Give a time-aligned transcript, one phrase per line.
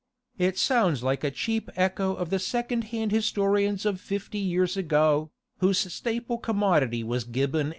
[0.39, 5.29] It sounds like a cheap echo of the second hand historians of fifty years ago,
[5.59, 7.69] whose staple commodity was Gibbon and water.